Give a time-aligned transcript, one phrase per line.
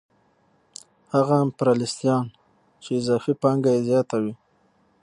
[1.13, 2.23] هغه امپریالیستان
[2.83, 4.33] چې اضافي پانګه یې زیاته وي